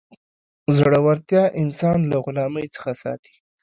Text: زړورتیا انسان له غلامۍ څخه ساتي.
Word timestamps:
زړورتیا 0.77 1.43
انسان 1.61 1.99
له 2.09 2.17
غلامۍ 2.25 2.65
څخه 2.75 2.91
ساتي. 3.01 3.33